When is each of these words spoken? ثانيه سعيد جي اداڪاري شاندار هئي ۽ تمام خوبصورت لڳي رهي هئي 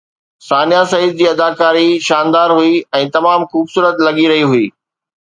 ثانيه 0.45 0.79
سعيد 0.93 1.11
جي 1.19 1.27
اداڪاري 1.33 1.85
شاندار 2.07 2.57
هئي 2.59 2.83
۽ 3.05 3.13
تمام 3.19 3.49
خوبصورت 3.55 4.07
لڳي 4.09 4.29
رهي 4.35 4.53
هئي 4.57 4.69